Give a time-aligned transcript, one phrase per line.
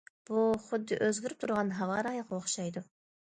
[0.27, 2.83] بۇ خۇددى ئۆزگىرىپ تۇرىدىغان ھاۋا رايىغا ئوخشايدۇ.